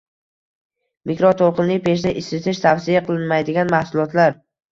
Mikroto‘lqinli 1.09 1.75
pechda 1.89 2.15
isitish 2.23 2.63
tavsiya 2.65 3.05
qilinmaydigan 3.11 3.73
mahsulotlar 3.77 4.35